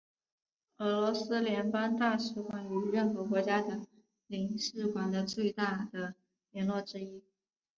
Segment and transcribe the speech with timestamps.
[0.79, 3.81] 俄罗斯联邦大使馆与任何国家的
[4.25, 6.15] 领事馆的最大的
[6.49, 7.21] 联络之一。